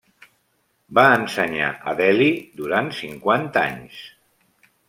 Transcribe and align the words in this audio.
Va 0.99 1.03
ensenyar 1.17 1.69
a 1.91 1.95
Delhi 2.01 2.31
durant 2.63 2.93
cinquanta 3.03 3.67
anys. 3.75 4.05